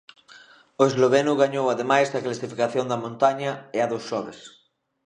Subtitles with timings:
[0.81, 4.39] O esloveno gañou ademais a clasificación da montaña e a dos xoves.